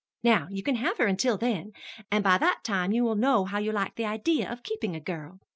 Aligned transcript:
Now, 0.23 0.47
you 0.49 0.63
can 0.63 0.73
have 0.77 0.97
her 0.97 1.05
until 1.05 1.37
then, 1.37 1.73
and 2.11 2.23
by 2.23 2.39
that 2.39 2.63
time 2.63 2.91
you 2.91 3.03
will 3.03 3.13
know 3.13 3.45
how 3.45 3.59
you 3.59 3.71
like 3.71 3.93
the 3.97 4.05
idea 4.07 4.51
of 4.51 4.63
keeping 4.63 4.95
a 4.95 4.99
girl. 4.99 5.39